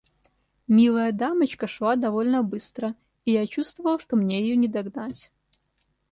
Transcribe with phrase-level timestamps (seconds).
[0.67, 5.31] Милая дамочка шла довольно быстро, и я чувствовал, что мне ее не догнать.